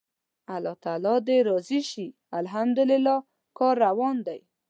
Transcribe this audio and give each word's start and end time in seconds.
الله 0.53 0.75
تعالی 0.85 1.15
دې 1.27 1.37
راضي 1.49 1.81
شي، 1.91 2.07
الحمدلله 2.39 3.15
کار 3.57 3.75
روان 3.85 4.15
دی. 4.27 4.39